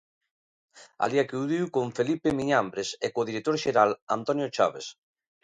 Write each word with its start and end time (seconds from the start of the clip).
Alí 1.03 1.17
acudiu 1.19 1.63
con 1.75 1.87
Felipe 1.97 2.29
Miñambres 2.39 2.89
e 3.05 3.07
co 3.13 3.27
director 3.29 3.55
xeral, 3.63 3.91
Antonio 4.17 4.47
Chaves. 4.55 4.87